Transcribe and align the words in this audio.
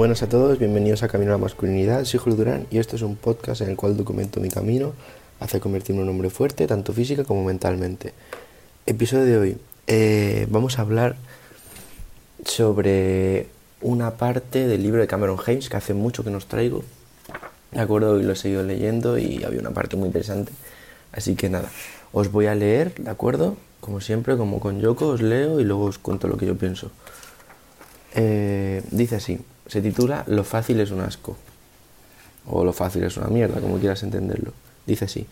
Buenas 0.00 0.22
a 0.22 0.30
todos, 0.30 0.58
bienvenidos 0.58 1.02
a 1.02 1.08
Camino 1.08 1.32
a 1.32 1.34
la 1.34 1.42
Masculinidad. 1.42 2.06
Soy 2.06 2.18
Julio 2.18 2.38
Durán 2.38 2.66
y 2.70 2.78
esto 2.78 2.96
es 2.96 3.02
un 3.02 3.16
podcast 3.16 3.60
en 3.60 3.68
el 3.68 3.76
cual 3.76 3.98
documento 3.98 4.40
mi 4.40 4.48
camino 4.48 4.94
hacia 5.40 5.60
convertirme 5.60 6.00
en 6.00 6.08
un 6.08 6.14
hombre 6.14 6.30
fuerte, 6.30 6.66
tanto 6.66 6.94
física 6.94 7.22
como 7.22 7.44
mentalmente. 7.44 8.14
Episodio 8.86 9.26
de 9.26 9.36
hoy. 9.36 9.58
Eh, 9.86 10.46
vamos 10.48 10.78
a 10.78 10.82
hablar 10.82 11.16
sobre 12.46 13.48
una 13.82 14.12
parte 14.12 14.66
del 14.66 14.82
libro 14.82 15.02
de 15.02 15.06
Cameron 15.06 15.36
Hayes 15.46 15.68
que 15.68 15.76
hace 15.76 15.92
mucho 15.92 16.24
que 16.24 16.30
nos 16.30 16.46
traigo. 16.46 16.82
De 17.70 17.80
acuerdo, 17.80 18.12
hoy 18.12 18.22
lo 18.22 18.32
he 18.32 18.36
seguido 18.36 18.62
leyendo 18.62 19.18
y 19.18 19.44
había 19.44 19.60
una 19.60 19.72
parte 19.72 19.96
muy 19.96 20.06
interesante. 20.06 20.50
Así 21.12 21.34
que 21.34 21.50
nada, 21.50 21.68
os 22.14 22.32
voy 22.32 22.46
a 22.46 22.54
leer, 22.54 22.94
¿de 22.94 23.10
acuerdo? 23.10 23.58
Como 23.80 24.00
siempre, 24.00 24.38
como 24.38 24.60
con 24.60 24.80
Yoko, 24.80 25.08
os 25.08 25.20
leo 25.20 25.60
y 25.60 25.64
luego 25.64 25.84
os 25.84 25.98
cuento 25.98 26.26
lo 26.26 26.38
que 26.38 26.46
yo 26.46 26.56
pienso. 26.56 26.90
Eh, 28.14 28.82
dice 28.90 29.16
así, 29.16 29.38
se 29.70 29.80
titula 29.80 30.24
Lo 30.26 30.42
fácil 30.42 30.80
es 30.80 30.90
un 30.90 31.00
asco. 31.00 31.36
O 32.44 32.64
lo 32.64 32.72
fácil 32.72 33.04
es 33.04 33.16
una 33.16 33.28
mierda, 33.28 33.60
como 33.60 33.78
quieras 33.78 34.02
entenderlo. 34.02 34.52
Dice 34.84 35.04
así, 35.04 35.28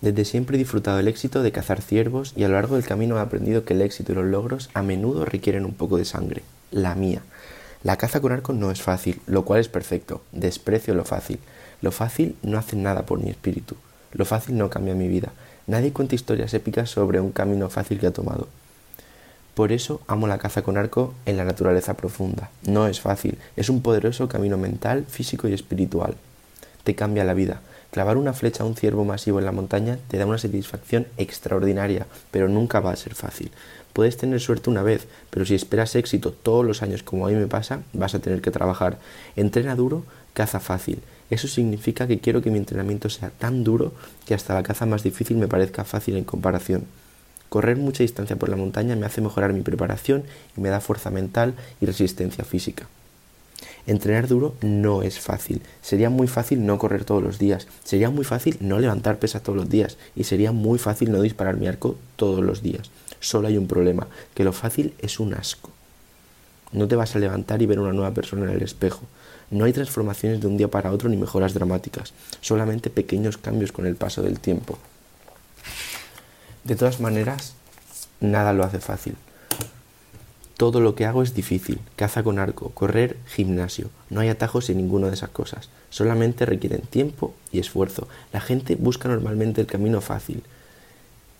desde 0.00 0.24
siempre 0.24 0.56
he 0.56 0.58
disfrutado 0.58 0.98
el 0.98 1.08
éxito 1.08 1.42
de 1.42 1.52
cazar 1.52 1.82
ciervos 1.82 2.32
y 2.34 2.44
a 2.44 2.48
lo 2.48 2.54
largo 2.54 2.76
del 2.76 2.86
camino 2.86 3.18
he 3.18 3.20
aprendido 3.20 3.66
que 3.66 3.74
el 3.74 3.82
éxito 3.82 4.12
y 4.12 4.14
los 4.14 4.24
logros 4.24 4.70
a 4.72 4.82
menudo 4.82 5.26
requieren 5.26 5.66
un 5.66 5.74
poco 5.74 5.98
de 5.98 6.06
sangre, 6.06 6.42
la 6.70 6.94
mía. 6.94 7.20
La 7.82 7.98
caza 7.98 8.20
con 8.20 8.32
arco 8.32 8.54
no 8.54 8.70
es 8.70 8.80
fácil, 8.80 9.20
lo 9.26 9.44
cual 9.44 9.60
es 9.60 9.68
perfecto. 9.68 10.22
Desprecio 10.32 10.94
lo 10.94 11.04
fácil. 11.04 11.38
Lo 11.82 11.92
fácil 11.92 12.34
no 12.42 12.56
hace 12.56 12.76
nada 12.76 13.04
por 13.04 13.22
mi 13.22 13.28
espíritu. 13.28 13.76
Lo 14.12 14.24
fácil 14.24 14.56
no 14.56 14.70
cambia 14.70 14.94
mi 14.94 15.08
vida. 15.08 15.32
Nadie 15.66 15.92
cuenta 15.92 16.14
historias 16.14 16.54
épicas 16.54 16.88
sobre 16.88 17.20
un 17.20 17.30
camino 17.30 17.68
fácil 17.68 18.00
que 18.00 18.06
ha 18.06 18.12
tomado. 18.12 18.48
Por 19.54 19.70
eso 19.70 20.00
amo 20.06 20.26
la 20.26 20.38
caza 20.38 20.62
con 20.62 20.78
arco 20.78 21.12
en 21.26 21.36
la 21.36 21.44
naturaleza 21.44 21.94
profunda. 21.94 22.50
No 22.62 22.86
es 22.86 23.00
fácil, 23.00 23.36
es 23.54 23.68
un 23.68 23.82
poderoso 23.82 24.26
camino 24.26 24.56
mental, 24.56 25.04
físico 25.06 25.46
y 25.46 25.52
espiritual. 25.52 26.14
Te 26.84 26.94
cambia 26.94 27.24
la 27.24 27.34
vida. 27.34 27.60
Clavar 27.90 28.16
una 28.16 28.32
flecha 28.32 28.62
a 28.62 28.66
un 28.66 28.76
ciervo 28.76 29.04
masivo 29.04 29.38
en 29.38 29.44
la 29.44 29.52
montaña 29.52 29.98
te 30.08 30.16
da 30.16 30.24
una 30.24 30.38
satisfacción 30.38 31.06
extraordinaria, 31.18 32.06
pero 32.30 32.48
nunca 32.48 32.80
va 32.80 32.92
a 32.92 32.96
ser 32.96 33.14
fácil. 33.14 33.50
Puedes 33.92 34.16
tener 34.16 34.40
suerte 34.40 34.70
una 34.70 34.82
vez, 34.82 35.06
pero 35.28 35.44
si 35.44 35.54
esperas 35.54 35.94
éxito 35.96 36.32
todos 36.32 36.64
los 36.64 36.80
años 36.80 37.02
como 37.02 37.26
a 37.26 37.30
mí 37.30 37.36
me 37.36 37.46
pasa, 37.46 37.82
vas 37.92 38.14
a 38.14 38.20
tener 38.20 38.40
que 38.40 38.50
trabajar. 38.50 38.98
Entrena 39.36 39.76
duro, 39.76 40.04
caza 40.32 40.60
fácil. 40.60 41.02
Eso 41.28 41.46
significa 41.46 42.06
que 42.06 42.20
quiero 42.20 42.40
que 42.40 42.50
mi 42.50 42.56
entrenamiento 42.56 43.10
sea 43.10 43.28
tan 43.28 43.64
duro 43.64 43.92
que 44.26 44.32
hasta 44.32 44.54
la 44.54 44.62
caza 44.62 44.86
más 44.86 45.02
difícil 45.02 45.36
me 45.36 45.48
parezca 45.48 45.84
fácil 45.84 46.16
en 46.16 46.24
comparación. 46.24 46.86
Correr 47.52 47.76
mucha 47.76 48.02
distancia 48.02 48.36
por 48.36 48.48
la 48.48 48.56
montaña 48.56 48.96
me 48.96 49.04
hace 49.04 49.20
mejorar 49.20 49.52
mi 49.52 49.60
preparación 49.60 50.24
y 50.56 50.62
me 50.62 50.70
da 50.70 50.80
fuerza 50.80 51.10
mental 51.10 51.52
y 51.82 51.84
resistencia 51.84 52.44
física. 52.44 52.88
Entrenar 53.86 54.26
duro 54.26 54.54
no 54.62 55.02
es 55.02 55.20
fácil. 55.20 55.60
Sería 55.82 56.08
muy 56.08 56.28
fácil 56.28 56.64
no 56.64 56.78
correr 56.78 57.04
todos 57.04 57.22
los 57.22 57.38
días. 57.38 57.66
Sería 57.84 58.08
muy 58.08 58.24
fácil 58.24 58.56
no 58.60 58.78
levantar 58.78 59.18
pesas 59.18 59.42
todos 59.42 59.58
los 59.58 59.68
días. 59.68 59.98
Y 60.16 60.24
sería 60.24 60.50
muy 60.50 60.78
fácil 60.78 61.12
no 61.12 61.20
disparar 61.20 61.58
mi 61.58 61.66
arco 61.66 61.96
todos 62.16 62.42
los 62.42 62.62
días. 62.62 62.90
Solo 63.20 63.48
hay 63.48 63.58
un 63.58 63.66
problema, 63.66 64.06
que 64.32 64.44
lo 64.44 64.54
fácil 64.54 64.94
es 64.98 65.20
un 65.20 65.34
asco. 65.34 65.68
No 66.72 66.88
te 66.88 66.96
vas 66.96 67.14
a 67.16 67.18
levantar 67.18 67.60
y 67.60 67.66
ver 67.66 67.80
una 67.80 67.92
nueva 67.92 68.14
persona 68.14 68.46
en 68.46 68.56
el 68.56 68.62
espejo. 68.62 69.02
No 69.50 69.66
hay 69.66 69.74
transformaciones 69.74 70.40
de 70.40 70.46
un 70.46 70.56
día 70.56 70.68
para 70.68 70.90
otro 70.90 71.10
ni 71.10 71.18
mejoras 71.18 71.52
dramáticas. 71.52 72.14
Solamente 72.40 72.88
pequeños 72.88 73.36
cambios 73.36 73.72
con 73.72 73.84
el 73.84 73.96
paso 73.96 74.22
del 74.22 74.40
tiempo. 74.40 74.78
De 76.64 76.76
todas 76.76 77.00
maneras, 77.00 77.54
nada 78.20 78.52
lo 78.52 78.62
hace 78.62 78.78
fácil. 78.78 79.16
Todo 80.56 80.78
lo 80.78 80.94
que 80.94 81.06
hago 81.06 81.24
es 81.24 81.34
difícil. 81.34 81.80
Caza 81.96 82.22
con 82.22 82.38
arco, 82.38 82.70
correr, 82.70 83.16
gimnasio. 83.26 83.90
No 84.10 84.20
hay 84.20 84.28
atajos 84.28 84.70
en 84.70 84.76
ninguna 84.76 85.08
de 85.08 85.14
esas 85.14 85.30
cosas. 85.30 85.70
Solamente 85.90 86.46
requieren 86.46 86.82
tiempo 86.82 87.34
y 87.50 87.58
esfuerzo. 87.58 88.06
La 88.32 88.40
gente 88.40 88.76
busca 88.76 89.08
normalmente 89.08 89.60
el 89.60 89.66
camino 89.66 90.00
fácil. 90.00 90.44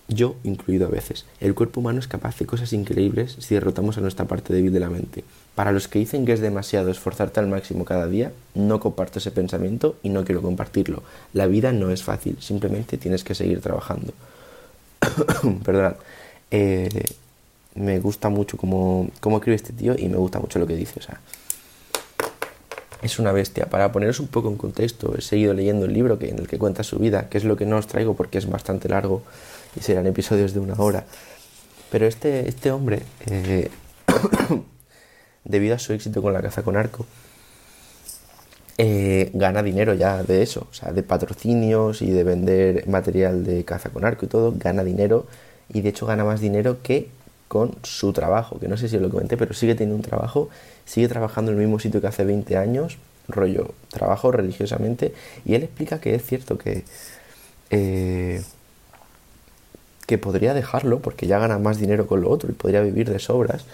Yo 0.09 0.35
incluido 0.43 0.87
a 0.87 0.91
veces. 0.91 1.23
El 1.39 1.55
cuerpo 1.55 1.79
humano 1.79 1.99
es 1.99 2.09
capaz 2.09 2.37
de 2.37 2.45
cosas 2.45 2.73
increíbles 2.73 3.37
si 3.39 3.55
derrotamos 3.55 3.97
a 3.97 4.01
nuestra 4.01 4.25
parte 4.25 4.53
débil 4.53 4.73
de 4.73 4.81
la 4.81 4.89
mente. 4.89 5.23
Para 5.55 5.71
los 5.71 5.87
que 5.87 5.99
dicen 5.99 6.25
que 6.25 6.33
es 6.33 6.41
demasiado 6.41 6.91
esforzarte 6.91 7.39
al 7.39 7.47
máximo 7.47 7.85
cada 7.85 8.07
día, 8.07 8.33
no 8.55 8.81
comparto 8.81 9.19
ese 9.19 9.31
pensamiento 9.31 9.95
y 10.03 10.09
no 10.09 10.25
quiero 10.25 10.41
compartirlo. 10.41 11.01
La 11.31 11.47
vida 11.47 11.71
no 11.71 11.91
es 11.91 12.03
fácil, 12.03 12.35
simplemente 12.41 12.97
tienes 12.97 13.23
que 13.23 13.35
seguir 13.35 13.61
trabajando. 13.61 14.13
Perdón. 15.63 15.95
Eh, 16.51 17.03
me 17.75 17.99
gusta 17.99 18.29
mucho 18.29 18.57
cómo, 18.57 19.09
cómo 19.19 19.37
escribe 19.37 19.55
este 19.55 19.73
tío 19.73 19.95
y 19.97 20.07
me 20.07 20.17
gusta 20.17 20.39
mucho 20.39 20.59
lo 20.59 20.67
que 20.67 20.75
dice. 20.75 20.99
O 20.99 21.03
sea, 21.03 21.19
es 23.01 23.19
una 23.19 23.31
bestia. 23.31 23.65
Para 23.65 23.91
poneros 23.91 24.19
un 24.19 24.27
poco 24.27 24.49
en 24.49 24.57
contexto, 24.57 25.15
he 25.17 25.21
seguido 25.21 25.53
leyendo 25.53 25.85
el 25.85 25.93
libro 25.93 26.17
que, 26.17 26.29
en 26.29 26.39
el 26.39 26.47
que 26.47 26.57
cuenta 26.57 26.83
su 26.83 26.99
vida, 26.99 27.29
que 27.29 27.37
es 27.37 27.43
lo 27.43 27.57
que 27.57 27.65
no 27.65 27.77
os 27.77 27.87
traigo 27.87 28.15
porque 28.15 28.37
es 28.37 28.49
bastante 28.49 28.89
largo 28.89 29.23
y 29.75 29.81
serán 29.81 30.07
episodios 30.07 30.53
de 30.53 30.59
una 30.59 30.75
hora. 30.75 31.05
Pero 31.91 32.07
este, 32.07 32.47
este 32.47 32.71
hombre, 32.71 33.03
eh, 33.25 33.69
debido 35.43 35.75
a 35.75 35.79
su 35.79 35.93
éxito 35.93 36.21
con 36.21 36.33
la 36.33 36.41
caza 36.41 36.63
con 36.63 36.77
arco, 36.77 37.05
eh, 38.77 39.29
gana 39.33 39.61
dinero 39.61 39.93
ya 39.93 40.23
de 40.23 40.41
eso, 40.41 40.67
o 40.69 40.73
sea, 40.73 40.91
de 40.91 41.03
patrocinios 41.03 42.01
y 42.01 42.09
de 42.09 42.23
vender 42.23 42.87
material 42.87 43.43
de 43.43 43.63
caza 43.65 43.89
con 43.89 44.05
arco 44.05 44.25
y 44.25 44.29
todo, 44.29 44.53
gana 44.57 44.83
dinero 44.83 45.27
y 45.69 45.81
de 45.81 45.89
hecho 45.89 46.05
gana 46.05 46.23
más 46.23 46.41
dinero 46.41 46.77
que 46.81 47.09
con 47.47 47.75
su 47.83 48.13
trabajo, 48.13 48.59
que 48.59 48.67
no 48.67 48.77
sé 48.77 48.89
si 48.89 48.97
lo 48.97 49.09
comenté, 49.11 49.37
pero 49.37 49.53
sigue 49.53 49.75
teniendo 49.75 49.95
un 49.95 50.01
trabajo, 50.01 50.49
sigue 50.85 51.07
trabajando 51.07 51.51
en 51.51 51.57
el 51.59 51.63
mismo 51.65 51.79
sitio 51.79 52.01
que 52.01 52.07
hace 52.07 52.23
20 52.23 52.57
años, 52.57 52.97
rollo, 53.27 53.75
trabajo 53.89 54.31
religiosamente, 54.31 55.13
y 55.45 55.53
él 55.53 55.63
explica 55.63 56.01
que 56.01 56.15
es 56.15 56.25
cierto 56.25 56.57
que, 56.57 56.83
eh, 57.69 58.41
que 60.07 60.17
podría 60.17 60.55
dejarlo 60.55 60.99
porque 60.99 61.27
ya 61.27 61.37
gana 61.37 61.59
más 61.59 61.77
dinero 61.77 62.07
con 62.07 62.21
lo 62.21 62.31
otro 62.31 62.49
y 62.49 62.53
podría 62.53 62.81
vivir 62.81 63.09
de 63.11 63.19
sobras, 63.19 63.65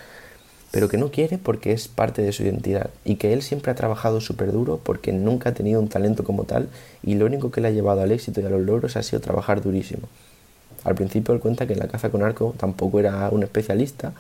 pero 0.72 0.88
que 0.88 0.98
no 0.98 1.10
quiere 1.12 1.38
porque 1.38 1.72
es 1.72 1.88
parte 1.88 2.22
de 2.22 2.32
su 2.32 2.44
identidad 2.44 2.90
y 3.04 3.16
que 3.16 3.34
él 3.34 3.42
siempre 3.42 3.72
ha 3.72 3.76
trabajado 3.76 4.22
súper 4.22 4.52
duro 4.52 4.80
porque 4.84 5.12
nunca 5.12 5.50
ha 5.50 5.54
tenido 5.54 5.80
un 5.80 5.90
talento 5.90 6.24
como 6.24 6.44
tal 6.44 6.70
y 7.04 7.16
lo 7.16 7.26
único 7.26 7.52
que 7.52 7.62
le 7.62 7.70
ha 7.70 7.72
llevado 7.72 8.02
al 8.02 8.12
éxito 8.12 8.42
y 8.42 8.46
a 8.46 8.50
los 8.50 8.62
logros 8.62 8.96
ha 8.96 9.04
sido 9.04 9.20
trabajar 9.20 9.62
durísimo. 9.62 10.08
Al 10.84 10.96
principio 10.96 11.34
él 11.34 11.40
cuenta 11.40 11.66
que 11.66 11.74
en 11.74 11.80
la 11.80 11.88
caza 11.88 12.10
con 12.10 12.24
arco 12.24 12.54
tampoco 12.58 13.00
era 13.00 13.30
un 13.30 13.44
especialista 13.44 14.14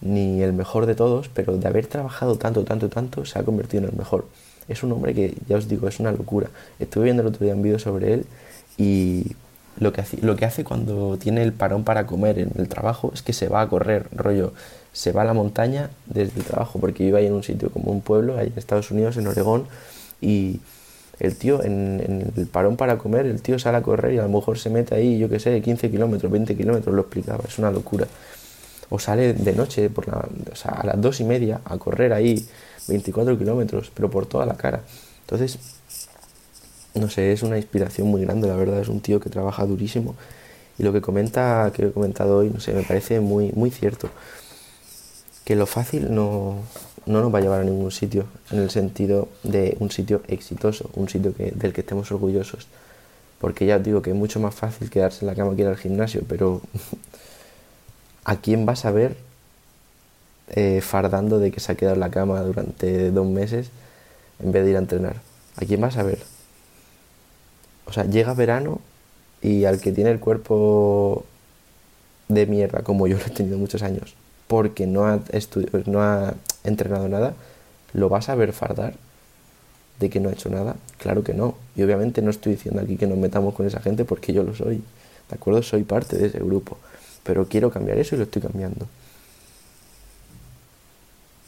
ni 0.00 0.42
el 0.42 0.52
mejor 0.52 0.86
de 0.86 0.94
todos, 0.94 1.28
pero 1.28 1.56
de 1.56 1.68
haber 1.68 1.86
trabajado 1.86 2.36
tanto, 2.36 2.64
tanto, 2.64 2.88
tanto 2.88 3.24
se 3.24 3.38
ha 3.38 3.42
convertido 3.42 3.84
en 3.84 3.90
el 3.90 3.96
mejor. 3.96 4.26
Es 4.68 4.82
un 4.82 4.92
hombre 4.92 5.14
que, 5.14 5.34
ya 5.48 5.56
os 5.56 5.68
digo, 5.68 5.88
es 5.88 5.98
una 5.98 6.12
locura. 6.12 6.50
Estuve 6.78 7.04
viendo 7.04 7.22
el 7.22 7.28
otro 7.28 7.44
día 7.44 7.54
un 7.54 7.62
vídeo 7.62 7.78
sobre 7.78 8.14
él 8.14 8.26
y 8.76 9.32
lo 9.80 9.92
que, 9.92 10.44
hace, 10.44 10.64
cuando 10.64 11.16
tiene 11.18 11.42
el 11.42 11.52
parón 11.52 11.84
para 11.84 12.06
comer 12.06 12.38
en 12.38 12.50
el 12.56 12.68
trabajo 12.68 13.10
es 13.14 13.22
que 13.22 13.32
se 13.32 13.48
va 13.48 13.60
a 13.60 13.68
correr, 13.68 14.06
rollo, 14.12 14.52
se 14.92 15.12
va 15.12 15.22
a 15.22 15.24
la 15.24 15.34
montaña 15.34 15.90
desde 16.06 16.38
el 16.38 16.44
trabajo, 16.44 16.78
porque 16.78 17.04
vive 17.04 17.18
ahí 17.18 17.26
en 17.26 17.32
un 17.32 17.42
sitio 17.42 17.70
como 17.70 17.92
un 17.92 18.00
pueblo, 18.00 18.38
ahí 18.38 18.48
en 18.48 18.58
Estados 18.58 18.90
Unidos, 18.90 19.16
en 19.16 19.26
Oregón, 19.26 19.66
y 20.20 20.60
el 21.20 21.36
tío 21.36 21.62
en, 21.62 22.32
el 22.36 22.46
parón 22.46 22.76
para 22.76 22.98
comer, 22.98 23.26
el 23.26 23.42
tío 23.42 23.58
sale 23.58 23.78
a 23.78 23.82
correr 23.82 24.14
y 24.14 24.18
a 24.18 24.22
lo 24.22 24.28
mejor 24.28 24.58
se 24.58 24.70
mete 24.70 24.94
ahí, 24.94 25.18
yo 25.18 25.28
qué 25.28 25.40
sé, 25.40 25.60
15 25.60 25.90
kilómetros, 25.90 26.30
20 26.30 26.56
kilómetros, 26.56 26.94
lo 26.94 27.02
explicaba, 27.02 27.44
es 27.46 27.58
una 27.58 27.70
locura. 27.70 28.06
O 28.90 28.98
sale 28.98 29.34
de 29.34 29.52
noche 29.52 29.90
por 29.90 30.08
la, 30.08 30.26
a 30.64 30.86
las 30.86 31.00
dos 31.00 31.20
y 31.20 31.24
media 31.24 31.60
a 31.64 31.76
correr 31.76 32.12
ahí 32.12 32.46
24 32.88 33.36
kilómetros, 33.38 33.90
pero 33.94 34.10
por 34.10 34.26
toda 34.26 34.46
la 34.46 34.56
cara. 34.56 34.80
Entonces, 35.20 35.58
no 36.98 37.08
sé, 37.08 37.32
es 37.32 37.42
una 37.42 37.56
inspiración 37.56 38.08
muy 38.08 38.22
grande, 38.22 38.48
la 38.48 38.56
verdad, 38.56 38.80
es 38.80 38.88
un 38.88 39.00
tío 39.00 39.20
que 39.20 39.30
trabaja 39.30 39.64
durísimo. 39.66 40.14
Y 40.78 40.82
lo 40.84 40.92
que 40.92 41.00
comenta, 41.00 41.72
que 41.74 41.86
he 41.86 41.90
comentado 41.92 42.38
hoy, 42.38 42.50
no 42.50 42.60
sé, 42.60 42.72
me 42.72 42.82
parece 42.82 43.20
muy, 43.20 43.52
muy 43.52 43.70
cierto. 43.70 44.10
Que 45.44 45.56
lo 45.56 45.66
fácil 45.66 46.14
no, 46.14 46.56
no 47.06 47.22
nos 47.22 47.34
va 47.34 47.38
a 47.38 47.42
llevar 47.42 47.62
a 47.62 47.64
ningún 47.64 47.90
sitio, 47.90 48.26
en 48.50 48.60
el 48.60 48.70
sentido 48.70 49.28
de 49.42 49.76
un 49.80 49.90
sitio 49.90 50.22
exitoso, 50.28 50.90
un 50.94 51.08
sitio 51.08 51.34
que, 51.34 51.52
del 51.52 51.72
que 51.72 51.80
estemos 51.80 52.12
orgullosos. 52.12 52.66
Porque 53.40 53.66
ya 53.66 53.76
os 53.76 53.82
digo 53.82 54.02
que 54.02 54.10
es 54.10 54.16
mucho 54.16 54.40
más 54.40 54.54
fácil 54.54 54.90
quedarse 54.90 55.24
en 55.24 55.28
la 55.28 55.34
cama 55.34 55.56
que 55.56 55.62
ir 55.62 55.68
al 55.68 55.76
gimnasio, 55.76 56.22
pero 56.28 56.60
¿a 58.24 58.36
quién 58.36 58.66
vas 58.66 58.84
a 58.84 58.90
ver 58.90 59.16
eh, 60.50 60.80
fardando 60.82 61.38
de 61.38 61.50
que 61.50 61.60
se 61.60 61.72
ha 61.72 61.74
quedado 61.76 61.94
en 61.94 62.00
la 62.00 62.10
cama 62.10 62.40
durante 62.42 63.10
dos 63.10 63.26
meses 63.26 63.70
en 64.40 64.52
vez 64.52 64.64
de 64.64 64.70
ir 64.70 64.76
a 64.76 64.80
entrenar? 64.80 65.16
¿A 65.56 65.64
quién 65.64 65.80
vas 65.80 65.96
a 65.96 66.02
ver? 66.02 66.18
O 67.88 67.92
sea, 67.92 68.04
llega 68.04 68.34
verano 68.34 68.80
y 69.40 69.64
al 69.64 69.80
que 69.80 69.92
tiene 69.92 70.10
el 70.10 70.20
cuerpo 70.20 71.24
de 72.28 72.46
mierda, 72.46 72.82
como 72.82 73.06
yo 73.06 73.16
lo 73.16 73.24
he 73.24 73.30
tenido 73.30 73.56
muchos 73.56 73.82
años, 73.82 74.14
porque 74.46 74.86
no 74.86 75.06
ha, 75.06 75.20
no 75.86 76.02
ha 76.02 76.34
entrenado 76.64 77.08
nada, 77.08 77.34
¿lo 77.94 78.08
vas 78.08 78.28
a 78.28 78.34
ver 78.34 78.52
fardar 78.52 78.94
de 80.00 80.10
que 80.10 80.20
no 80.20 80.28
ha 80.28 80.32
hecho 80.32 80.50
nada? 80.50 80.76
Claro 80.98 81.24
que 81.24 81.32
no. 81.32 81.54
Y 81.76 81.82
obviamente 81.82 82.20
no 82.20 82.30
estoy 82.30 82.52
diciendo 82.52 82.82
aquí 82.82 82.96
que 82.96 83.06
nos 83.06 83.16
metamos 83.16 83.54
con 83.54 83.66
esa 83.66 83.80
gente 83.80 84.04
porque 84.04 84.32
yo 84.32 84.42
lo 84.42 84.54
soy. 84.54 84.82
¿De 85.28 85.34
acuerdo? 85.34 85.62
Soy 85.62 85.82
parte 85.84 86.16
de 86.18 86.26
ese 86.26 86.38
grupo. 86.38 86.76
Pero 87.24 87.46
quiero 87.48 87.70
cambiar 87.70 87.98
eso 87.98 88.14
y 88.14 88.18
lo 88.18 88.24
estoy 88.24 88.42
cambiando. 88.42 88.86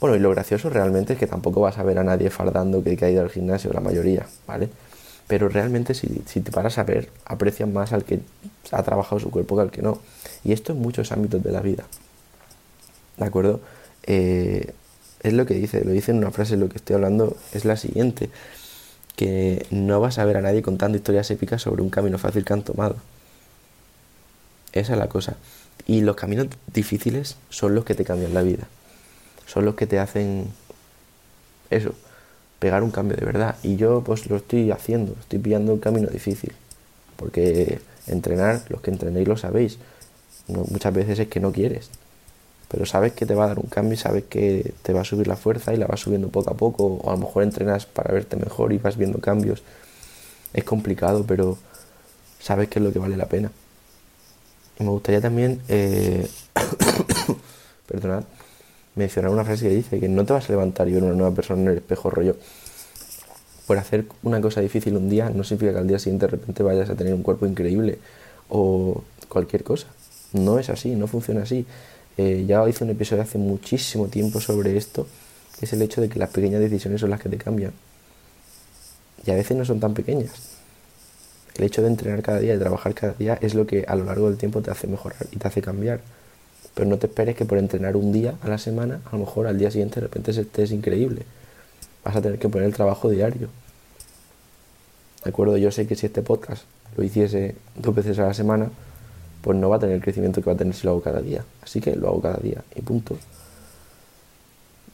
Bueno, 0.00 0.16
y 0.16 0.18
lo 0.18 0.30
gracioso 0.30 0.70
realmente 0.70 1.12
es 1.12 1.18
que 1.18 1.26
tampoco 1.26 1.60
vas 1.60 1.76
a 1.76 1.82
ver 1.82 1.98
a 1.98 2.04
nadie 2.04 2.30
fardando 2.30 2.82
que, 2.82 2.96
ha 3.04 3.10
ido 3.10 3.22
al 3.22 3.28
gimnasio, 3.28 3.70
la 3.72 3.80
mayoría, 3.80 4.26
¿vale? 4.46 4.70
Pero 5.30 5.48
realmente 5.48 5.94
si, 5.94 6.08
te 6.08 6.50
paras 6.50 6.76
a 6.78 6.82
ver, 6.82 7.08
aprecian 7.24 7.72
más 7.72 7.92
al 7.92 8.04
que 8.04 8.18
ha 8.72 8.82
trabajado 8.82 9.20
su 9.20 9.30
cuerpo 9.30 9.54
que 9.54 9.62
al 9.62 9.70
que 9.70 9.80
no. 9.80 10.00
Y 10.42 10.52
esto 10.52 10.72
en 10.72 10.80
muchos 10.80 11.12
ámbitos 11.12 11.42
de 11.42 11.52
la 11.52 11.60
vida. 11.60 11.84
¿De 13.16 13.24
acuerdo? 13.24 13.60
Eh, 14.02 14.74
es 15.22 15.32
lo 15.32 15.46
que 15.46 15.54
dice, 15.54 15.84
lo 15.84 15.92
dice 15.92 16.10
en 16.10 16.18
una 16.18 16.32
frase, 16.32 16.56
lo 16.56 16.68
que 16.68 16.78
estoy 16.78 16.96
hablando 16.96 17.36
es 17.52 17.64
la 17.64 17.76
siguiente, 17.76 18.28
que 19.14 19.66
no 19.70 20.00
vas 20.00 20.18
a 20.18 20.24
ver 20.24 20.36
a 20.36 20.42
nadie 20.42 20.62
contando 20.62 20.98
historias 20.98 21.30
épicas 21.30 21.62
sobre 21.62 21.82
un 21.82 21.90
camino 21.90 22.18
fácil 22.18 22.44
que 22.44 22.52
han 22.52 22.62
tomado. 22.62 22.96
Esa 24.72 24.94
es 24.94 24.98
la 24.98 25.08
cosa. 25.08 25.36
Y 25.86 26.00
los 26.00 26.16
caminos 26.16 26.48
difíciles 26.74 27.36
son 27.50 27.76
los 27.76 27.84
que 27.84 27.94
te 27.94 28.04
cambian 28.04 28.34
la 28.34 28.42
vida 28.42 28.66
son 29.50 29.64
los 29.64 29.74
que 29.74 29.86
te 29.86 29.98
hacen 29.98 30.46
eso, 31.70 31.92
pegar 32.60 32.84
un 32.84 32.92
cambio 32.92 33.16
de 33.16 33.26
verdad. 33.26 33.56
Y 33.64 33.74
yo 33.74 34.02
pues 34.02 34.30
lo 34.30 34.36
estoy 34.36 34.70
haciendo, 34.70 35.16
estoy 35.18 35.40
pillando 35.40 35.72
un 35.72 35.80
camino 35.80 36.08
difícil. 36.08 36.52
Porque 37.16 37.80
entrenar, 38.06 38.62
los 38.68 38.80
que 38.80 38.92
entrenéis 38.92 39.26
lo 39.26 39.36
sabéis, 39.36 39.78
muchas 40.46 40.94
veces 40.94 41.18
es 41.18 41.28
que 41.28 41.40
no 41.40 41.50
quieres. 41.50 41.90
Pero 42.68 42.86
sabes 42.86 43.14
que 43.14 43.26
te 43.26 43.34
va 43.34 43.44
a 43.44 43.48
dar 43.48 43.58
un 43.58 43.66
cambio 43.66 43.94
y 43.94 43.96
sabes 43.96 44.24
que 44.28 44.74
te 44.82 44.92
va 44.92 45.00
a 45.00 45.04
subir 45.04 45.26
la 45.26 45.36
fuerza 45.36 45.74
y 45.74 45.76
la 45.76 45.88
vas 45.88 45.98
subiendo 45.98 46.28
poco 46.28 46.50
a 46.50 46.56
poco. 46.56 46.84
O 46.84 47.10
a 47.10 47.14
lo 47.14 47.18
mejor 47.18 47.42
entrenas 47.42 47.86
para 47.86 48.14
verte 48.14 48.36
mejor 48.36 48.72
y 48.72 48.78
vas 48.78 48.96
viendo 48.96 49.18
cambios. 49.18 49.64
Es 50.52 50.62
complicado, 50.62 51.24
pero 51.26 51.58
sabes 52.38 52.68
que 52.68 52.78
es 52.78 52.84
lo 52.84 52.92
que 52.92 53.00
vale 53.00 53.16
la 53.16 53.26
pena. 53.26 53.50
Y 54.78 54.84
me 54.84 54.90
gustaría 54.90 55.20
también, 55.20 55.60
eh, 55.68 56.28
perdonad, 57.86 58.24
mencionar 58.94 59.30
una 59.30 59.44
frase 59.44 59.68
que 59.68 59.74
dice 59.74 60.00
que 60.00 60.08
no 60.08 60.24
te 60.24 60.32
vas 60.32 60.48
a 60.48 60.52
levantar 60.52 60.88
y 60.88 60.92
ver 60.92 61.02
una 61.02 61.14
nueva 61.14 61.34
persona 61.34 61.62
en 61.62 61.68
el 61.68 61.76
espejo 61.78 62.10
rollo. 62.10 62.36
Por 63.66 63.78
hacer 63.78 64.06
una 64.22 64.40
cosa 64.40 64.60
difícil 64.60 64.96
un 64.96 65.08
día 65.08 65.30
no 65.30 65.44
significa 65.44 65.72
que 65.72 65.78
al 65.78 65.86
día 65.86 65.98
siguiente 65.98 66.26
de 66.26 66.32
repente 66.32 66.62
vayas 66.62 66.90
a 66.90 66.96
tener 66.96 67.14
un 67.14 67.22
cuerpo 67.22 67.46
increíble 67.46 67.98
o 68.48 69.02
cualquier 69.28 69.62
cosa. 69.62 69.86
No 70.32 70.58
es 70.58 70.70
así, 70.70 70.94
no 70.94 71.06
funciona 71.06 71.42
así. 71.42 71.66
Eh, 72.16 72.44
ya 72.46 72.68
hice 72.68 72.84
un 72.84 72.90
episodio 72.90 73.22
hace 73.22 73.38
muchísimo 73.38 74.08
tiempo 74.08 74.40
sobre 74.40 74.76
esto, 74.76 75.06
que 75.58 75.66
es 75.66 75.72
el 75.72 75.82
hecho 75.82 76.00
de 76.00 76.08
que 76.08 76.18
las 76.18 76.30
pequeñas 76.30 76.60
decisiones 76.60 77.00
son 77.00 77.10
las 77.10 77.20
que 77.20 77.28
te 77.28 77.38
cambian. 77.38 77.72
Y 79.24 79.30
a 79.30 79.34
veces 79.34 79.56
no 79.56 79.64
son 79.64 79.80
tan 79.80 79.94
pequeñas. 79.94 80.32
El 81.56 81.64
hecho 81.64 81.82
de 81.82 81.88
entrenar 81.88 82.22
cada 82.22 82.38
día, 82.40 82.52
de 82.52 82.58
trabajar 82.58 82.94
cada 82.94 83.12
día, 83.14 83.38
es 83.40 83.54
lo 83.54 83.66
que 83.66 83.84
a 83.86 83.94
lo 83.94 84.04
largo 84.04 84.28
del 84.28 84.38
tiempo 84.38 84.62
te 84.62 84.70
hace 84.70 84.86
mejorar 84.86 85.26
y 85.30 85.36
te 85.36 85.48
hace 85.48 85.62
cambiar. 85.62 86.00
Pero 86.74 86.88
no 86.88 86.98
te 86.98 87.06
esperes 87.06 87.36
que 87.36 87.44
por 87.44 87.58
entrenar 87.58 87.96
un 87.96 88.12
día 88.12 88.34
a 88.42 88.48
la 88.48 88.58
semana, 88.58 89.00
a 89.06 89.12
lo 89.12 89.24
mejor 89.24 89.46
al 89.46 89.58
día 89.58 89.70
siguiente 89.70 89.96
de 89.96 90.06
repente 90.06 90.30
estés 90.30 90.70
increíble. 90.70 91.24
Vas 92.04 92.16
a 92.16 92.22
tener 92.22 92.38
que 92.38 92.48
poner 92.48 92.66
el 92.66 92.74
trabajo 92.74 93.10
diario. 93.10 93.48
¿De 95.24 95.30
acuerdo? 95.30 95.56
Yo 95.56 95.70
sé 95.70 95.86
que 95.86 95.96
si 95.96 96.06
este 96.06 96.22
podcast 96.22 96.64
lo 96.96 97.04
hiciese 97.04 97.56
dos 97.76 97.94
veces 97.94 98.18
a 98.18 98.26
la 98.26 98.34
semana, 98.34 98.70
pues 99.42 99.56
no 99.58 99.68
va 99.68 99.76
a 99.76 99.78
tener 99.78 99.96
el 99.96 100.02
crecimiento 100.02 100.40
que 100.40 100.46
va 100.46 100.54
a 100.54 100.56
tener 100.56 100.74
si 100.74 100.84
lo 100.84 100.92
hago 100.92 101.02
cada 101.02 101.20
día. 101.20 101.44
Así 101.62 101.80
que 101.80 101.94
lo 101.96 102.08
hago 102.08 102.20
cada 102.20 102.38
día 102.38 102.62
y 102.74 102.82
punto. 102.82 103.18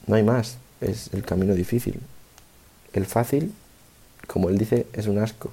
No 0.06 0.16
hay 0.16 0.22
más. 0.22 0.58
Es 0.80 1.10
el 1.12 1.22
camino 1.22 1.54
difícil. 1.54 2.00
El 2.92 3.06
fácil, 3.06 3.52
como 4.26 4.48
él 4.48 4.58
dice, 4.58 4.86
es 4.92 5.06
un 5.06 5.18
asco. 5.18 5.50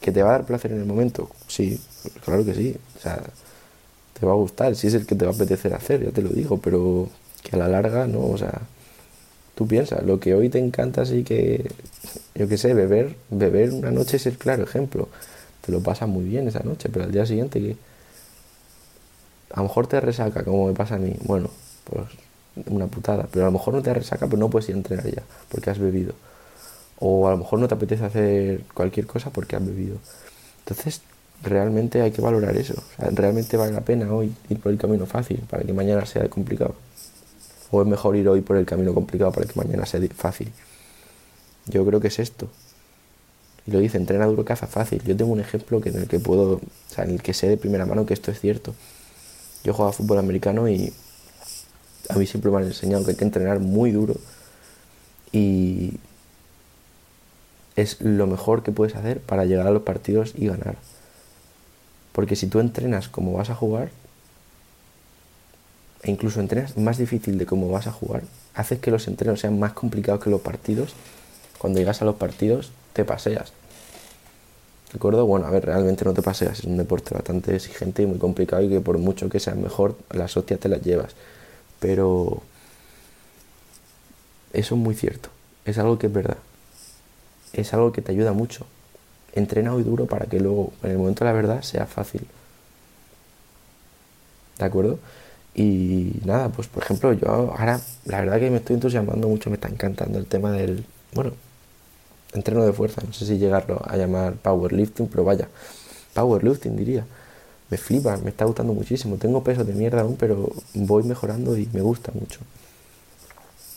¿Que 0.00 0.12
te 0.12 0.22
va 0.22 0.30
a 0.30 0.32
dar 0.32 0.46
placer 0.46 0.72
en 0.72 0.80
el 0.80 0.86
momento? 0.86 1.30
Sí, 1.48 1.80
claro 2.24 2.44
que 2.44 2.54
sí. 2.54 2.76
O 2.96 3.00
sea, 3.00 3.22
te 4.18 4.26
va 4.26 4.32
a 4.32 4.36
gustar, 4.36 4.74
si 4.76 4.86
es 4.86 4.94
el 4.94 5.06
que 5.06 5.14
te 5.14 5.24
va 5.24 5.32
a 5.32 5.34
apetecer 5.34 5.74
hacer, 5.74 6.04
ya 6.04 6.10
te 6.10 6.22
lo 6.22 6.30
digo, 6.30 6.58
pero 6.58 7.08
que 7.42 7.56
a 7.56 7.58
la 7.58 7.68
larga 7.68 8.06
no, 8.06 8.20
o 8.20 8.38
sea, 8.38 8.62
tú 9.54 9.66
piensas, 9.66 10.02
lo 10.04 10.20
que 10.20 10.34
hoy 10.34 10.48
te 10.48 10.58
encanta 10.58 11.02
así 11.02 11.22
que, 11.24 11.70
yo 12.34 12.48
qué 12.48 12.58
sé, 12.58 12.74
beber, 12.74 13.16
beber 13.30 13.72
una 13.72 13.90
noche 13.90 14.16
es 14.16 14.26
el 14.26 14.38
claro 14.38 14.64
ejemplo, 14.64 15.08
te 15.64 15.72
lo 15.72 15.80
pasas 15.80 16.08
muy 16.08 16.24
bien 16.24 16.48
esa 16.48 16.60
noche, 16.60 16.88
pero 16.90 17.04
al 17.04 17.12
día 17.12 17.26
siguiente 17.26 17.60
que 17.60 17.76
a 19.52 19.58
lo 19.58 19.64
mejor 19.64 19.86
te 19.86 20.00
resaca, 20.00 20.44
como 20.44 20.66
me 20.66 20.74
pasa 20.74 20.96
a 20.96 20.98
mí, 20.98 21.14
bueno, 21.24 21.50
pues 21.84 22.06
una 22.66 22.86
putada, 22.86 23.28
pero 23.30 23.44
a 23.44 23.48
lo 23.48 23.52
mejor 23.52 23.74
no 23.74 23.82
te 23.82 23.92
resaca, 23.92 24.26
pero 24.26 24.38
no 24.38 24.48
puedes 24.48 24.68
ir 24.68 24.74
a 24.74 24.78
entrenar 24.78 25.06
ya, 25.06 25.22
porque 25.50 25.70
has 25.70 25.78
bebido. 25.78 26.14
O 26.98 27.28
a 27.28 27.32
lo 27.32 27.38
mejor 27.38 27.58
no 27.58 27.68
te 27.68 27.74
apetece 27.74 28.04
hacer 28.04 28.62
cualquier 28.72 29.06
cosa 29.06 29.30
porque 29.30 29.56
has 29.56 29.64
bebido. 29.64 29.98
Entonces 30.60 31.02
realmente 31.42 32.02
hay 32.02 32.10
que 32.10 32.20
valorar 32.20 32.56
eso. 32.56 32.74
realmente 32.98 33.56
vale 33.56 33.72
la 33.72 33.82
pena 33.82 34.12
hoy 34.12 34.34
ir 34.48 34.60
por 34.60 34.72
el 34.72 34.78
camino 34.78 35.06
fácil 35.06 35.42
para 35.48 35.62
que 35.62 35.72
mañana 35.72 36.06
sea 36.06 36.28
complicado. 36.28 36.74
O 37.70 37.82
es 37.82 37.88
mejor 37.88 38.16
ir 38.16 38.28
hoy 38.28 38.40
por 38.40 38.56
el 38.56 38.66
camino 38.66 38.94
complicado 38.94 39.32
para 39.32 39.46
que 39.46 39.52
mañana 39.58 39.86
sea 39.86 40.00
fácil. 40.14 40.52
Yo 41.66 41.84
creo 41.84 42.00
que 42.00 42.08
es 42.08 42.18
esto. 42.18 42.48
Y 43.66 43.72
lo 43.72 43.80
dice, 43.80 43.98
entrena 43.98 44.26
duro, 44.26 44.44
caza 44.44 44.66
fácil. 44.66 45.02
Yo 45.04 45.16
tengo 45.16 45.32
un 45.32 45.40
ejemplo 45.40 45.80
que 45.80 45.88
en 45.88 45.96
el 45.96 46.08
que 46.08 46.20
puedo, 46.20 46.54
o 46.54 46.60
sea, 46.88 47.04
en 47.04 47.10
el 47.10 47.22
que 47.22 47.34
sé 47.34 47.48
de 47.48 47.56
primera 47.56 47.84
mano 47.84 48.06
que 48.06 48.14
esto 48.14 48.30
es 48.30 48.40
cierto. 48.40 48.74
Yo 49.64 49.74
jugaba 49.74 49.92
fútbol 49.92 50.18
americano 50.18 50.68
y 50.68 50.92
a 52.08 52.14
mí 52.14 52.26
siempre 52.26 52.50
me 52.52 52.58
han 52.58 52.64
enseñado 52.64 53.04
que 53.04 53.10
hay 53.10 53.16
que 53.16 53.24
entrenar 53.24 53.58
muy 53.58 53.90
duro 53.90 54.14
y 55.32 55.94
es 57.74 58.00
lo 58.00 58.26
mejor 58.26 58.62
que 58.62 58.72
puedes 58.72 58.94
hacer 58.94 59.20
para 59.20 59.44
llegar 59.44 59.66
a 59.66 59.70
los 59.70 59.82
partidos 59.82 60.32
y 60.36 60.46
ganar. 60.46 60.76
Porque 62.16 62.34
si 62.34 62.46
tú 62.46 62.60
entrenas 62.60 63.10
como 63.10 63.34
vas 63.34 63.50
a 63.50 63.54
jugar, 63.54 63.90
e 66.02 66.10
incluso 66.10 66.40
entrenas 66.40 66.78
más 66.78 66.96
difícil 66.96 67.36
de 67.36 67.44
cómo 67.44 67.68
vas 67.68 67.88
a 67.88 67.92
jugar, 67.92 68.22
haces 68.54 68.78
que 68.78 68.90
los 68.90 69.06
entrenos 69.06 69.40
sean 69.40 69.58
más 69.58 69.74
complicados 69.74 70.24
que 70.24 70.30
los 70.30 70.40
partidos. 70.40 70.94
Cuando 71.58 71.78
llegas 71.78 72.00
a 72.00 72.06
los 72.06 72.16
partidos, 72.16 72.72
te 72.94 73.04
paseas. 73.04 73.52
¿De 74.92 74.96
acuerdo? 74.96 75.26
Bueno, 75.26 75.44
a 75.44 75.50
ver, 75.50 75.66
realmente 75.66 76.06
no 76.06 76.14
te 76.14 76.22
paseas, 76.22 76.60
es 76.60 76.64
un 76.64 76.78
deporte 76.78 77.14
bastante 77.14 77.54
exigente 77.54 78.04
y 78.04 78.06
muy 78.06 78.16
complicado 78.16 78.62
y 78.62 78.70
que 78.70 78.80
por 78.80 78.96
mucho 78.96 79.28
que 79.28 79.38
sea 79.38 79.54
mejor, 79.54 79.98
las 80.08 80.38
hostias 80.38 80.58
te 80.58 80.70
las 80.70 80.80
llevas. 80.80 81.14
Pero 81.80 82.42
eso 84.54 84.74
es 84.74 84.80
muy 84.80 84.94
cierto, 84.94 85.28
es 85.66 85.76
algo 85.76 85.98
que 85.98 86.06
es 86.06 86.12
verdad, 86.14 86.38
es 87.52 87.74
algo 87.74 87.92
que 87.92 88.00
te 88.00 88.12
ayuda 88.12 88.32
mucho 88.32 88.64
entrena 89.38 89.74
hoy 89.74 89.82
duro 89.82 90.06
para 90.06 90.26
que 90.26 90.40
luego, 90.40 90.72
en 90.82 90.92
el 90.92 90.98
momento 90.98 91.24
de 91.24 91.30
la 91.30 91.36
verdad, 91.36 91.62
sea 91.62 91.86
fácil. 91.86 92.26
¿De 94.58 94.64
acuerdo? 94.64 94.98
Y 95.54 96.20
nada, 96.24 96.48
pues 96.50 96.68
por 96.68 96.82
ejemplo, 96.82 97.12
yo 97.12 97.28
ahora, 97.28 97.80
la 98.04 98.20
verdad 98.20 98.38
que 98.38 98.50
me 98.50 98.58
estoy 98.58 98.74
entusiasmando 98.74 99.28
mucho, 99.28 99.50
me 99.50 99.56
está 99.56 99.68
encantando 99.68 100.18
el 100.18 100.26
tema 100.26 100.52
del, 100.52 100.84
bueno, 101.14 101.32
entreno 102.34 102.64
de 102.64 102.72
fuerza, 102.72 103.02
no 103.06 103.12
sé 103.12 103.26
si 103.26 103.38
llegarlo 103.38 103.80
a 103.84 103.96
llamar 103.96 104.34
powerlifting, 104.34 105.08
pero 105.08 105.24
vaya, 105.24 105.48
powerlifting 106.14 106.76
diría. 106.76 107.06
Me 107.68 107.78
flipa, 107.78 108.16
me 108.18 108.30
está 108.30 108.44
gustando 108.44 108.72
muchísimo. 108.72 109.16
Tengo 109.16 109.42
peso 109.42 109.64
de 109.64 109.72
mierda 109.72 110.02
aún, 110.02 110.16
pero 110.16 110.52
voy 110.74 111.02
mejorando 111.02 111.56
y 111.56 111.68
me 111.72 111.80
gusta 111.80 112.12
mucho. 112.14 112.40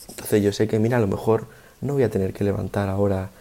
Entonces 0.09 0.43
yo 0.43 0.53
sé 0.53 0.67
que, 0.67 0.77
mira, 0.79 0.97
a 0.97 0.99
lo 0.99 1.07
mejor 1.07 1.47
no 1.81 1.93
voy 1.93 2.03
a 2.03 2.09
tener 2.09 2.33
que 2.33 2.43
levantar 2.43 2.89
ahora 2.89 3.31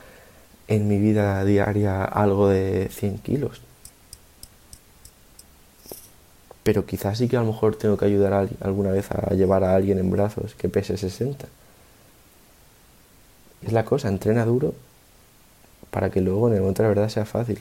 en 0.68 0.86
mi 0.86 0.98
vida 0.98 1.44
diaria 1.44 2.04
algo 2.04 2.48
de 2.48 2.88
100 2.90 3.18
kilos. 3.18 3.62
Pero 6.62 6.84
quizás 6.84 7.18
sí 7.18 7.28
que 7.28 7.38
a 7.38 7.40
lo 7.40 7.46
mejor 7.46 7.76
tengo 7.76 7.96
que 7.96 8.04
ayudar 8.04 8.34
a 8.34 8.46
alguna 8.60 8.90
vez 8.90 9.10
a 9.10 9.34
llevar 9.34 9.64
a 9.64 9.74
alguien 9.74 9.98
en 9.98 10.10
brazos 10.10 10.54
que 10.54 10.68
pese 10.68 10.98
60. 10.98 11.46
Es 13.62 13.72
la 13.72 13.84
cosa, 13.84 14.08
entrena 14.08 14.44
duro 14.44 14.74
para 15.90 16.10
que 16.10 16.20
luego 16.20 16.48
en 16.48 16.54
el 16.54 16.60
momento 16.60 16.82
de 16.82 16.88
la 16.88 16.94
verdad 16.94 17.08
sea 17.08 17.24
fácil. 17.24 17.58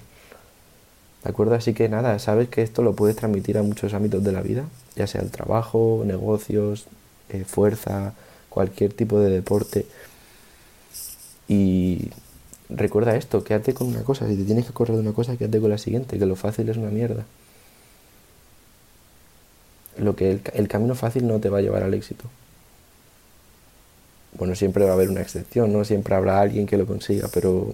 ¿De 1.24 1.30
acuerdo? 1.30 1.56
Así 1.56 1.74
que 1.74 1.90
nada, 1.90 2.20
sabes 2.20 2.50
que 2.50 2.62
esto 2.62 2.82
lo 2.84 2.94
puedes 2.94 3.16
transmitir 3.16 3.58
a 3.58 3.64
muchos 3.64 3.94
ámbitos 3.94 4.24
de 4.24 4.32
la 4.34 4.42
vida, 4.42 4.66
ya 4.96 5.08
sea 5.08 5.22
el 5.22 5.32
trabajo, 5.32 6.04
negocios, 6.06 6.88
eh, 7.30 7.46
fuerza, 7.46 8.14
cualquier 8.50 8.94
tipo 8.94 9.20
de 9.20 9.30
deporte. 9.30 9.86
Y 11.48 12.10
recuerda 12.70 13.16
esto, 13.16 13.44
quédate 13.44 13.74
con 13.74 13.88
una 13.88 14.04
cosa. 14.04 14.28
Si 14.28 14.36
te 14.36 14.44
tienes 14.44 14.66
que 14.66 14.74
correr 14.74 14.96
de 14.96 15.02
una 15.02 15.14
cosa, 15.14 15.38
quédate 15.38 15.60
con 15.60 15.70
la 15.70 15.78
siguiente, 15.78 16.20
que 16.20 16.26
lo 16.26 16.36
fácil 16.36 16.70
es 16.70 16.78
una 16.78 16.90
mierda. 16.90 17.26
Lo 19.98 20.16
que 20.16 20.40
el, 20.54 20.68
camino 20.68 20.96
fácil 20.96 21.28
no 21.28 21.40
te 21.40 21.50
va 21.50 21.60
a 21.60 21.62
llevar 21.62 21.84
al 21.84 21.94
éxito. 21.94 22.26
Bueno, 24.34 24.56
siempre 24.56 24.86
va 24.86 24.92
a 24.92 24.94
haber 24.94 25.10
una 25.10 25.22
excepción, 25.22 25.74
¿no? 25.74 25.84
Siempre 25.86 26.14
habrá 26.14 26.40
alguien 26.40 26.68
que 26.68 26.78
lo 26.78 26.86
consiga, 26.86 27.28
pero 27.34 27.74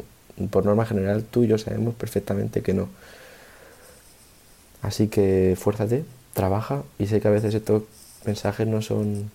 por 0.50 0.66
norma 0.66 0.86
general 0.86 1.24
tú 1.24 1.44
y 1.44 1.48
yo 1.48 1.58
sabemos 1.58 1.96
perfectamente 1.96 2.62
que 2.62 2.74
no. 2.74 2.88
Así 4.82 5.08
que 5.08 5.58
fuérzate, 5.60 6.06
trabaja 6.34 6.84
y 6.98 7.08
sé 7.08 7.20
que 7.20 7.28
a 7.28 7.32
veces 7.32 7.54
estos 7.54 7.84
mensajes 8.26 8.68
no 8.68 8.82
son 8.82 9.30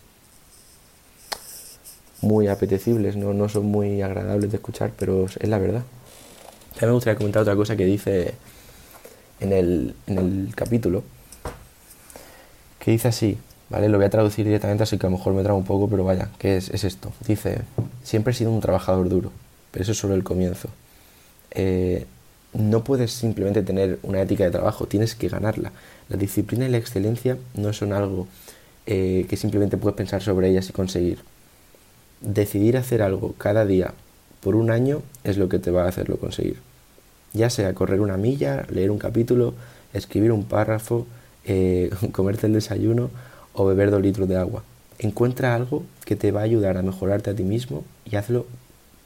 muy 2.21 2.49
apetecibles, 2.49 3.17
¿no? 3.17 3.33
no 3.35 3.49
son 3.49 3.67
muy 3.67 4.03
agradables 4.03 4.51
de 4.51 4.57
escuchar, 4.57 4.93
pero 4.99 5.27
es 5.27 5.49
la 5.49 5.59
verdad. 5.59 5.83
También 6.73 6.91
me 6.91 6.95
gustaría 6.95 7.19
comentar 7.19 7.43
otra 7.43 7.57
cosa 7.57 7.77
que 7.77 7.85
dice 7.85 8.35
en 9.41 9.53
el, 9.53 9.95
en 10.07 10.19
el 10.19 10.53
capítulo, 10.55 11.03
que 12.79 12.91
dice 12.93 13.09
así, 13.09 13.39
¿Vale? 13.71 13.89
Lo 13.89 13.99
voy 13.99 14.07
a 14.07 14.11
traducir 14.11 14.47
directamente, 14.47 14.83
así 14.83 14.97
que 14.97 15.07
a 15.07 15.11
lo 15.11 15.19
mejor 15.19 15.35
me 15.35 15.43
trago 15.43 15.59
un 15.59 15.65
poco, 15.65 15.89
pero 15.89 16.03
vaya, 16.05 16.31
¿qué 16.39 16.57
es, 16.57 16.71
es 16.71 16.85
esto? 16.85 17.13
Dice, 17.27 17.61
siempre 18.03 18.33
he 18.33 18.35
sido 18.35 18.51
un 18.51 18.61
trabajador 18.61 19.09
duro, 19.09 19.31
pero 19.71 19.83
eso 19.83 19.93
es 19.93 19.99
solo 19.99 20.15
el 20.15 20.25
comienzo. 20.25 20.69
Eh, 21.51 22.07
no 22.55 22.83
puedes 22.83 23.13
simplemente 23.13 23.63
tener 23.63 23.99
una 24.03 24.23
ética 24.23 24.45
de 24.45 24.51
trabajo, 24.51 24.87
tienes 24.87 25.15
que 25.15 25.29
ganarla. 25.29 25.73
La 26.09 26.17
disciplina 26.17 26.67
y 26.67 26.71
la 26.71 26.79
excelencia 26.79 27.37
no 27.55 27.75
son 27.75 27.93
algo 27.93 28.27
eh, 28.87 29.27
que 29.29 29.37
simplemente 29.37 29.77
puedes 29.77 29.97
pensar 29.97 30.23
sobre 30.23 30.49
ellas 30.49 30.71
y 30.71 30.73
conseguir. 30.73 31.19
Decidir 32.21 32.77
hacer 32.77 33.03
algo 33.03 33.35
cada 33.39 33.65
día 33.65 33.95
por 34.41 34.57
un 34.57 34.71
año 34.71 35.03
es 35.25 35.39
lo 35.39 35.49
que 35.49 35.59
te 35.59 35.71
va 35.71 35.85
a 35.85 35.89
hacerlo 35.89 36.19
conseguir. 36.19 36.59
Ya 37.33 37.51
sea 37.51 37.75
correr 37.75 38.01
una 38.01 38.17
milla, 38.17 38.67
leer 38.71 38.91
un 38.91 38.99
capítulo, 38.99 39.55
escribir 39.93 40.33
un 40.33 40.45
párrafo, 40.45 41.07
eh, 41.45 41.91
comerte 42.13 42.47
el 42.47 42.55
desayuno 42.55 43.11
o 43.53 43.67
beber 43.67 43.91
dos 43.91 44.03
litros 44.03 44.29
de 44.29 44.37
agua. 44.37 44.63
Encuentra 44.99 45.55
algo 45.55 45.85
que 46.05 46.17
te 46.17 46.33
va 46.33 46.41
a 46.41 46.45
ayudar 46.45 46.77
a 46.77 46.83
mejorarte 46.83 47.31
a 47.31 47.35
ti 47.35 47.45
mismo 47.45 47.85
y 48.05 48.17
hazlo 48.17 48.47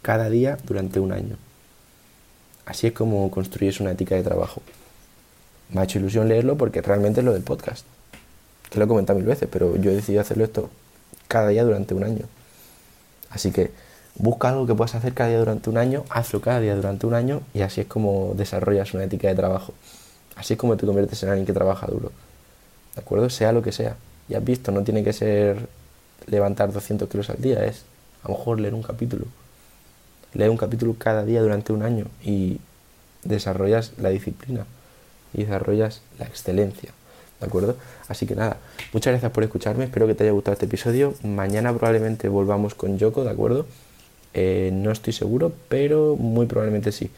cada 0.00 0.30
día 0.30 0.56
durante 0.64 1.00
un 1.00 1.12
año. 1.12 1.36
Así 2.64 2.86
es 2.86 2.92
como 2.92 3.30
construyes 3.30 3.80
una 3.80 3.90
ética 3.90 4.14
de 4.14 4.22
trabajo. 4.22 4.62
Me 5.70 5.80
ha 5.80 5.84
hecho 5.84 5.98
ilusión 5.98 6.28
leerlo 6.28 6.56
porque 6.56 6.80
realmente 6.80 7.20
es 7.20 7.26
lo 7.26 7.32
del 7.32 7.42
podcast. 7.42 7.84
Que 8.70 8.78
lo 8.78 8.86
he 8.86 8.88
comentado 8.88 9.18
mil 9.18 9.28
veces, 9.28 9.48
pero 9.50 9.76
yo 9.76 9.90
he 9.90 9.94
decidido 9.94 10.22
hacerlo 10.22 10.44
esto 10.44 10.70
cada 11.28 11.48
día 11.48 11.64
durante 11.64 11.94
un 11.94 12.04
año. 12.04 12.26
Así 13.32 13.50
que 13.50 13.70
busca 14.16 14.50
algo 14.50 14.66
que 14.66 14.74
puedas 14.74 14.94
hacer 14.94 15.14
cada 15.14 15.30
día 15.30 15.38
durante 15.38 15.70
un 15.70 15.78
año, 15.78 16.04
hazlo 16.10 16.40
cada 16.40 16.60
día 16.60 16.76
durante 16.76 17.06
un 17.06 17.14
año 17.14 17.40
y 17.54 17.62
así 17.62 17.80
es 17.80 17.86
como 17.86 18.34
desarrollas 18.36 18.92
una 18.94 19.04
ética 19.04 19.28
de 19.28 19.34
trabajo. 19.34 19.72
Así 20.36 20.54
es 20.54 20.58
como 20.58 20.76
te 20.76 20.86
conviertes 20.86 21.22
en 21.22 21.30
alguien 21.30 21.46
que 21.46 21.52
trabaja 21.52 21.86
duro. 21.86 22.12
¿De 22.94 23.00
acuerdo? 23.00 23.30
Sea 23.30 23.52
lo 23.52 23.62
que 23.62 23.72
sea. 23.72 23.96
Ya 24.28 24.38
has 24.38 24.44
visto, 24.44 24.70
no 24.70 24.82
tiene 24.82 25.02
que 25.02 25.12
ser 25.12 25.68
levantar 26.26 26.72
200 26.72 27.08
kilos 27.08 27.30
al 27.30 27.40
día, 27.40 27.64
es 27.64 27.84
a 28.22 28.28
lo 28.28 28.36
mejor 28.36 28.60
leer 28.60 28.74
un 28.74 28.82
capítulo. 28.82 29.24
Leer 30.34 30.50
un 30.50 30.56
capítulo 30.56 30.94
cada 30.98 31.24
día 31.24 31.42
durante 31.42 31.72
un 31.72 31.82
año 31.82 32.06
y 32.22 32.60
desarrollas 33.24 33.92
la 33.98 34.10
disciplina 34.10 34.66
y 35.34 35.44
desarrollas 35.44 36.02
la 36.18 36.26
excelencia. 36.26 36.92
¿De 37.42 37.48
acuerdo? 37.48 37.76
Así 38.06 38.24
que 38.24 38.36
nada, 38.36 38.58
muchas 38.92 39.10
gracias 39.10 39.32
por 39.32 39.42
escucharme, 39.42 39.84
espero 39.84 40.06
que 40.06 40.14
te 40.14 40.22
haya 40.22 40.32
gustado 40.32 40.52
este 40.52 40.66
episodio. 40.66 41.14
Mañana 41.24 41.72
probablemente 41.72 42.28
volvamos 42.28 42.76
con 42.76 42.98
Yoko, 42.98 43.24
¿de 43.24 43.30
acuerdo? 43.30 43.66
Eh, 44.32 44.70
no 44.72 44.92
estoy 44.92 45.12
seguro, 45.12 45.52
pero 45.68 46.14
muy 46.14 46.46
probablemente 46.46 46.92
sí. 46.92 47.10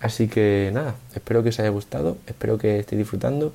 Así 0.00 0.28
que 0.28 0.70
nada, 0.72 0.94
espero 1.14 1.42
que 1.42 1.50
os 1.50 1.60
haya 1.60 1.68
gustado, 1.68 2.16
espero 2.26 2.56
que 2.56 2.78
estéis 2.78 3.00
disfrutando. 3.00 3.52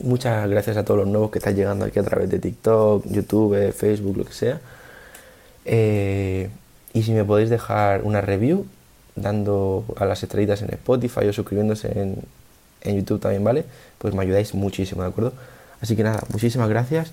Muchas 0.00 0.48
gracias 0.48 0.78
a 0.78 0.84
todos 0.86 1.00
los 1.00 1.08
nuevos 1.08 1.30
que 1.30 1.38
están 1.38 1.54
llegando 1.54 1.84
aquí 1.84 1.98
a 1.98 2.02
través 2.02 2.30
de 2.30 2.38
TikTok, 2.38 3.04
YouTube, 3.06 3.72
Facebook, 3.72 4.16
lo 4.16 4.24
que 4.24 4.32
sea. 4.32 4.60
Eh, 5.66 6.48
y 6.94 7.02
si 7.02 7.12
me 7.12 7.24
podéis 7.26 7.50
dejar 7.50 8.04
una 8.04 8.22
review, 8.22 8.64
dando 9.16 9.84
a 9.98 10.06
las 10.06 10.22
estrellitas 10.22 10.62
en 10.62 10.70
Spotify 10.70 11.26
o 11.26 11.32
suscribiéndose 11.34 11.92
en, 12.00 12.16
en 12.84 12.96
YouTube 12.96 13.20
también, 13.20 13.42
¿vale? 13.42 13.64
Pues 13.98 14.14
me 14.14 14.22
ayudáis 14.22 14.54
muchísimo, 14.54 15.02
¿de 15.02 15.08
acuerdo? 15.08 15.32
Así 15.80 15.96
que 15.96 16.02
nada, 16.02 16.22
muchísimas 16.32 16.68
gracias 16.68 17.12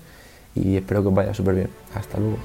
y 0.54 0.76
espero 0.76 1.02
que 1.02 1.08
os 1.08 1.14
vaya 1.14 1.34
súper 1.34 1.54
bien. 1.54 1.70
Hasta 1.94 2.18
luego. 2.18 2.38